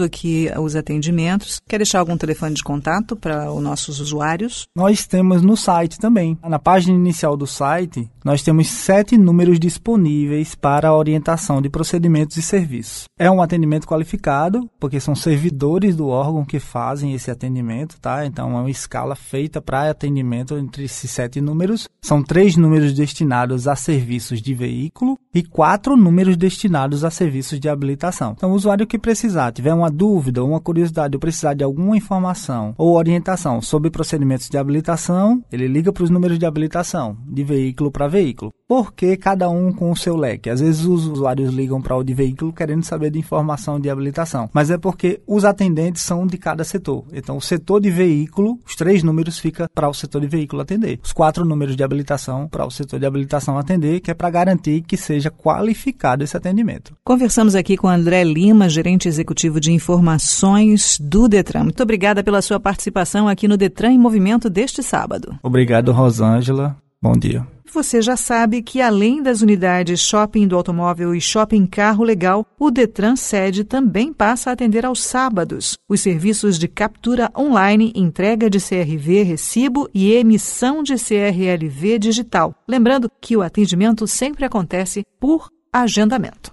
aqui 0.04 0.50
os 0.60 0.76
atendimentos. 0.76 1.60
Quer 1.68 1.78
deixar 1.78 2.00
algum 2.00 2.18
telefone 2.18 2.56
de 2.56 2.64
contato 2.64 3.16
para 3.16 3.52
os 3.52 3.62
nossos 3.62 4.00
usuários? 4.00 4.68
Nós 4.76 5.06
temos 5.06 5.42
no 5.42 5.58
site 5.58 6.00
também. 6.00 6.38
Na 6.48 6.60
página 6.60 6.96
inicial 6.96 7.36
do 7.36 7.48
site, 7.48 8.10
nós 8.24 8.42
temos 8.42 8.68
sete 8.68 9.18
números 9.18 9.60
disponíveis 9.60 10.56
para 10.56 10.94
orientação 10.94 11.62
de 11.62 11.70
procedimentos 11.70 12.38
e 12.38 12.42
serviços. 12.42 13.06
É 13.18 13.30
um 13.30 13.42
atendimento 13.42 13.88
qualificado, 13.88 14.70
porque 14.80 15.00
são 15.00 15.16
servidores 15.16 15.96
do 15.96 16.08
órgão 16.08 16.46
que 16.46 16.60
fazem 16.60 17.14
esse 17.14 17.32
atendimento, 17.32 18.00
tá? 18.00 18.26
Então 18.26 18.58
é 18.58 18.62
uma 18.62 18.70
escala 18.70 19.16
feita 19.16 19.62
para 19.62 19.90
atendimento 19.90 20.58
entre 20.58 20.86
esses 20.86 21.10
sete 21.10 21.42
números. 21.42 21.88
São 22.02 22.24
três 22.24 22.56
números 22.56 22.94
destinados 22.94 23.68
a 23.68 23.76
serviços 23.76 24.42
de 24.42 24.54
veículo 24.54 25.18
e 25.34 25.44
quatro 25.44 25.96
números 25.96 26.36
destinados 26.36 27.04
a 27.04 27.12
serviços 27.12 27.60
de 27.60 27.70
habilitação. 27.70 28.34
Então, 28.36 28.52
o 28.52 28.56
usuário 28.56 28.88
que 28.88 28.98
precisar, 28.98 29.52
tiver 29.52 29.74
uma 29.74 29.92
dúvida, 29.92 30.44
uma 30.44 30.60
curiosidade 30.60 31.16
ou 31.16 31.20
precisar 31.20 31.54
de 31.54 31.64
alguma 31.64 31.96
informação 31.96 32.74
ou 32.78 32.96
orientação 32.96 33.62
sobre 33.62 33.90
procedimentos 33.90 34.50
de 34.50 34.58
habilitação, 34.58 35.44
ele 35.52 35.68
liga 35.68 35.92
para 35.92 36.04
os 36.04 36.10
números 36.10 36.40
de 36.40 36.46
habilitação, 36.46 37.18
de 37.28 37.44
veículo 37.44 37.92
para 37.92 38.08
veículo. 38.08 38.52
Porque 38.70 39.18
cada 39.18 39.50
um 39.50 39.74
com 39.74 39.92
o 39.92 39.96
seu 39.96 40.16
leque. 40.16 40.48
Às 40.48 40.62
vezes 40.62 40.86
os 40.86 41.08
usuários 41.08 41.52
ligam 41.52 41.82
para 41.82 41.98
o 41.98 42.04
de 42.04 42.14
veículo 42.14 42.54
querendo 42.54 42.84
saber 42.84 43.10
de 43.10 43.18
informação 43.18 43.80
de 43.80 43.90
habilitação, 43.90 44.48
mas 44.54 44.70
é 44.70 44.78
porque 44.78 45.20
os 45.26 45.44
atendentes 45.44 46.04
são 46.04 46.28
de 46.28 46.38
cada 46.38 46.64
setor. 46.64 47.04
Então, 47.12 47.36
o 47.36 47.42
setor 47.42 47.82
de 47.82 47.90
veículo, 47.90 48.60
os 48.64 48.76
três 48.76 49.02
números 49.02 49.40
fica 49.40 49.68
para 49.74 49.90
o 49.90 49.94
setor 49.94 50.22
de 50.22 50.28
veículo 50.28 50.62
atender. 50.62 51.00
Os 51.04 51.12
quatro 51.12 51.44
números 51.44 51.76
de 51.76 51.84
habilitação 51.84 52.48
para 52.48 52.64
o 52.64 52.70
setor 52.70 53.00
de 53.00 53.08
habilitação 53.08 53.58
atender, 53.58 54.02
que 54.02 54.12
é 54.12 54.14
para 54.14 54.30
garantir 54.30 54.82
que 54.82 54.96
seja 54.96 55.32
qualificado 55.32 56.24
esse 56.24 56.38
atendimento. 56.38 56.94
Conversamos 57.04 57.56
aqui 57.56 57.76
com 57.76 57.88
André 57.88 58.24
Lima, 58.24 58.70
gerente 58.70 59.08
executivo 59.08 59.60
de 59.60 59.72
informações 59.72 61.00
do 61.02 61.28
Detran. 61.28 61.64
Muito 61.64 61.82
obrigada 61.82 62.24
pela 62.24 62.40
sua 62.40 62.60
participação 62.60 63.28
aqui 63.28 63.48
no 63.48 63.58
Detran 63.58 63.94
em 63.94 63.98
Movimento 63.98 64.48
deste 64.48 64.84
sábado. 64.84 65.40
Obrigado, 65.42 65.92
Rosângela. 65.92 66.78
Bom 67.02 67.14
dia. 67.14 67.48
Você 67.72 68.02
já 68.02 68.18
sabe 68.18 68.64
que, 68.64 68.82
além 68.82 69.22
das 69.22 69.42
unidades 69.42 70.00
Shopping 70.00 70.48
do 70.48 70.56
Automóvel 70.56 71.14
e 71.14 71.22
Shopping 71.22 71.68
Carro 71.68 72.04
Legal, 72.04 72.46
o 72.60 72.72
Detran 72.72 73.16
Sede 73.16 73.64
também 73.64 74.12
passa 74.12 74.50
a 74.50 74.54
atender 74.54 74.86
aos 74.86 75.04
sábados 75.04 75.78
os 75.88 76.02
serviços 76.02 76.58
de 76.58 76.68
captura 76.68 77.32
online, 77.38 77.94
entrega 77.96 78.50
de 78.50 78.60
CRV, 78.60 79.24
recibo 79.24 79.88
e 79.94 80.14
emissão 80.14 80.82
de 80.82 80.96
CRLV 80.96 82.00
digital. 82.00 82.56
Lembrando 82.68 83.10
que 83.22 83.38
o 83.38 83.42
atendimento 83.42 84.08
sempre 84.08 84.46
acontece 84.46 85.04
por 85.20 85.50
agendamento. 85.72 86.52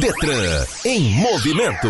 Detran 0.00 0.64
em 0.84 1.14
movimento. 1.14 1.88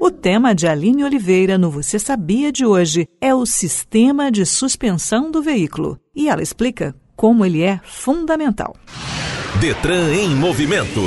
O 0.00 0.10
tema 0.10 0.54
de 0.54 0.66
Aline 0.66 1.04
Oliveira 1.04 1.58
no 1.58 1.70
Você 1.70 1.98
Sabia 1.98 2.50
de 2.50 2.64
hoje 2.64 3.06
é 3.20 3.34
o 3.34 3.44
sistema 3.44 4.30
de 4.30 4.46
suspensão 4.46 5.30
do 5.30 5.42
veículo. 5.42 5.98
E 6.14 6.28
ela 6.28 6.42
explica 6.42 6.94
como 7.20 7.44
ele 7.44 7.62
é 7.62 7.78
fundamental. 7.84 8.74
Detran 9.58 10.14
em 10.14 10.28
movimento. 10.34 11.02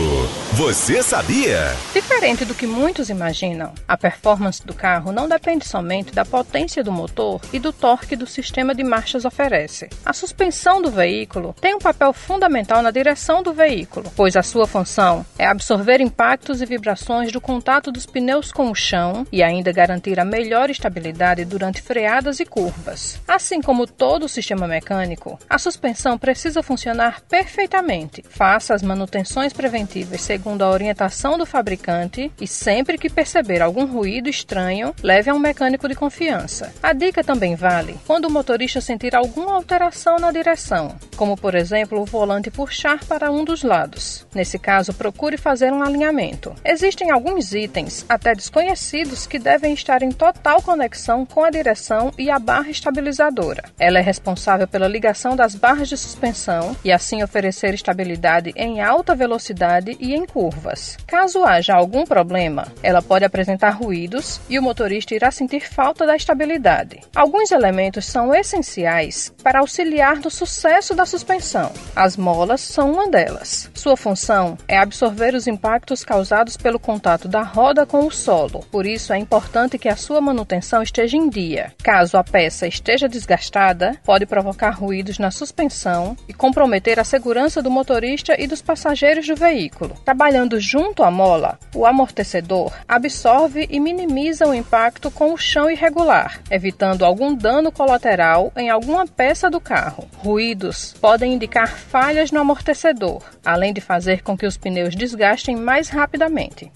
Você 0.53 1.01
sabia? 1.01 1.75
Diferente 1.91 2.45
do 2.45 2.53
que 2.53 2.67
muitos 2.67 3.09
imaginam, 3.09 3.73
a 3.87 3.97
performance 3.97 4.63
do 4.63 4.75
carro 4.75 5.11
não 5.11 5.27
depende 5.27 5.67
somente 5.67 6.11
da 6.13 6.23
potência 6.23 6.83
do 6.83 6.91
motor 6.91 7.41
e 7.51 7.57
do 7.57 7.73
torque 7.73 8.15
do 8.15 8.27
sistema 8.27 8.75
de 8.75 8.83
marchas 8.83 9.25
oferece. 9.25 9.89
A 10.05 10.13
suspensão 10.13 10.79
do 10.79 10.91
veículo 10.91 11.55
tem 11.59 11.73
um 11.73 11.79
papel 11.79 12.13
fundamental 12.13 12.83
na 12.83 12.91
direção 12.91 13.41
do 13.41 13.53
veículo, 13.53 14.11
pois 14.15 14.35
a 14.35 14.43
sua 14.43 14.67
função 14.67 15.25
é 15.39 15.47
absorver 15.47 15.99
impactos 16.01 16.61
e 16.61 16.65
vibrações 16.67 17.31
do 17.31 17.41
contato 17.41 17.91
dos 17.91 18.05
pneus 18.05 18.51
com 18.51 18.69
o 18.69 18.75
chão 18.75 19.25
e 19.31 19.41
ainda 19.41 19.71
garantir 19.71 20.19
a 20.19 20.25
melhor 20.25 20.69
estabilidade 20.69 21.45
durante 21.45 21.81
freadas 21.81 22.39
e 22.39 22.45
curvas. 22.45 23.19
Assim 23.27 23.59
como 23.59 23.87
todo 23.87 24.25
o 24.25 24.29
sistema 24.29 24.67
mecânico, 24.67 25.39
a 25.49 25.57
suspensão 25.57 26.15
precisa 26.15 26.61
funcionar 26.61 27.21
perfeitamente 27.21 28.21
faça 28.33 28.73
as 28.73 28.81
manutenções 28.81 29.53
preventivas 29.53 30.21
segundo 30.21 30.63
a 30.63 30.69
orientação 30.69 31.37
do 31.37 31.45
fabricante 31.45 32.31
e 32.41 32.47
sempre 32.47 32.97
que 32.97 33.09
perceber 33.09 33.61
algum 33.61 33.85
ruído 33.85 34.27
estranho, 34.27 34.93
leve 35.03 35.29
a 35.29 35.33
um 35.33 35.39
mecânico 35.39 35.87
de 35.87 35.95
confiança. 35.95 36.73
A 36.81 36.93
dica 36.93 37.23
também 37.23 37.55
vale 37.55 37.95
quando 38.07 38.25
o 38.25 38.31
motorista 38.31 38.81
sentir 38.81 39.15
alguma 39.15 39.53
alteração 39.53 40.17
na 40.17 40.31
direção, 40.31 40.95
como 41.15 41.37
por 41.37 41.53
exemplo 41.53 42.01
o 42.01 42.05
volante 42.05 42.49
puxar 42.49 43.03
para 43.05 43.31
um 43.31 43.43
dos 43.43 43.63
lados. 43.63 44.25
Nesse 44.33 44.57
caso, 44.57 44.93
procure 44.93 45.37
fazer 45.37 45.71
um 45.71 45.83
alinhamento. 45.83 46.55
Existem 46.65 47.11
alguns 47.11 47.53
itens, 47.53 48.05
até 48.09 48.33
desconhecidos, 48.33 49.27
que 49.27 49.37
devem 49.37 49.73
estar 49.73 50.01
em 50.01 50.11
total 50.11 50.61
conexão 50.61 51.25
com 51.25 51.43
a 51.43 51.51
direção 51.51 52.11
e 52.17 52.31
a 52.31 52.39
barra 52.39 52.69
estabilizadora. 52.69 53.63
Ela 53.79 53.99
é 53.99 54.01
responsável 54.01 54.67
pela 54.67 54.87
ligação 54.87 55.35
das 55.35 55.53
barras 55.53 55.89
de 55.89 55.97
suspensão 55.97 56.75
e 56.83 56.91
assim 56.91 57.21
oferecer 57.21 57.73
estabilidade 57.73 58.22
em 58.55 58.81
alta 58.81 59.15
velocidade 59.15 59.97
e 59.99 60.13
em 60.13 60.25
curvas. 60.25 60.97
Caso 61.05 61.43
haja 61.43 61.73
algum 61.73 62.05
problema, 62.05 62.67
ela 62.81 63.01
pode 63.01 63.25
apresentar 63.25 63.71
ruídos 63.71 64.39
e 64.49 64.57
o 64.57 64.61
motorista 64.61 65.13
irá 65.13 65.31
sentir 65.31 65.61
falta 65.61 66.05
da 66.05 66.15
estabilidade. 66.15 67.01
Alguns 67.15 67.51
elementos 67.51 68.05
são 68.05 68.33
essenciais 68.33 69.33
para 69.43 69.59
auxiliar 69.59 70.19
no 70.19 70.29
sucesso 70.29 70.95
da 70.95 71.05
suspensão. 71.05 71.71
As 71.95 72.15
molas 72.15 72.61
são 72.61 72.91
uma 72.91 73.09
delas. 73.09 73.69
Sua 73.73 73.97
função 73.97 74.57
é 74.67 74.77
absorver 74.77 75.35
os 75.35 75.47
impactos 75.47 76.03
causados 76.03 76.55
pelo 76.55 76.79
contato 76.79 77.27
da 77.27 77.41
roda 77.41 77.85
com 77.85 78.05
o 78.05 78.11
solo. 78.11 78.65
Por 78.71 78.85
isso 78.85 79.11
é 79.11 79.17
importante 79.17 79.77
que 79.77 79.89
a 79.89 79.95
sua 79.95 80.21
manutenção 80.21 80.81
esteja 80.81 81.17
em 81.17 81.29
dia. 81.29 81.73
Caso 81.83 82.17
a 82.17 82.23
peça 82.23 82.67
esteja 82.67 83.09
desgastada, 83.09 83.97
pode 84.03 84.25
provocar 84.25 84.71
ruídos 84.71 85.19
na 85.19 85.31
suspensão 85.31 86.15
e 86.27 86.33
comprometer 86.33 86.99
a 86.99 87.03
segurança 87.03 87.61
do 87.61 87.69
motorista 87.69 88.12
motorista 88.13 88.35
e 88.39 88.47
dos 88.47 88.61
passageiros 88.61 89.27
do 89.27 89.35
veículo. 89.35 89.95
Trabalhando 90.05 90.59
junto 90.59 91.03
à 91.03 91.09
mola, 91.09 91.59
o 91.75 91.85
amortecedor 91.85 92.71
absorve 92.87 93.67
e 93.69 93.79
minimiza 93.79 94.47
o 94.47 94.53
impacto 94.53 95.09
com 95.09 95.33
o 95.33 95.37
chão 95.37 95.69
irregular, 95.69 96.39
evitando 96.49 97.03
algum 97.03 97.33
dano 97.33 97.71
colateral 97.71 98.51
em 98.55 98.69
alguma 98.69 99.07
peça 99.07 99.49
do 99.49 99.59
carro. 99.59 100.07
Ruídos 100.17 100.93
podem 101.01 101.33
indicar 101.33 101.67
falhas 101.67 102.31
no 102.31 102.39
amortecedor, 102.39 103.21
além 103.43 103.73
de 103.73 103.81
fazer 103.81 104.21
com 104.21 104.37
que 104.37 104.45
os 104.45 104.57
pneus 104.57 104.95
desgastem 104.95 105.55
mais 105.55 105.89
rapidamente. 105.89 106.71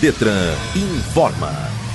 Detran 0.00 0.54
informa. 0.74 1.85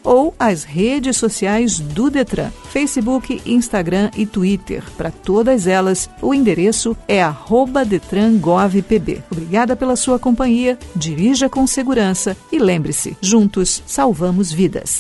ou 0.04 0.34
as 0.40 0.64
redes 0.64 1.18
sociais 1.18 1.80
do 1.80 2.10
Detran, 2.10 2.52
Facebook, 2.72 3.42
Instagram 3.46 4.10
e 4.16 4.26
Twitter. 4.26 4.84
Para 4.98 5.12
todas 5.12 5.68
elas, 5.68 6.10
o 6.22 6.34
endereço 6.34 6.96
é 7.08 7.22
@detrangovpb. 7.88 9.24
Obrigada 9.32 9.76
pela 9.76 9.96
sua 9.96 10.20
companhia, 10.20 10.78
dirija 10.96 11.50
com 11.50 11.66
segurança 11.66 12.36
e 12.52 12.60
lembre-se, 12.60 13.16
juntos 13.22 13.84
salvamos 13.86 14.52
vidas. 14.52 15.00